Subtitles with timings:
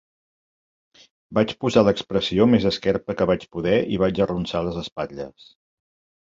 [1.37, 5.49] Vaig posar l'expressió més esquerpa que vaig poder i vaig arronsar les espatlles.